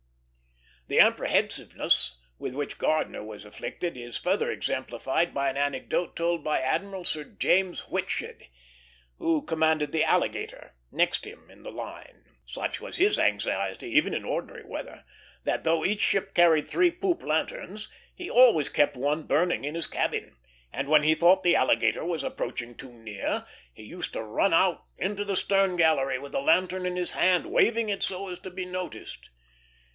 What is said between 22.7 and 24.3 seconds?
too near, he used to